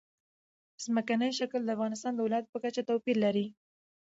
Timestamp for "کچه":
2.63-2.81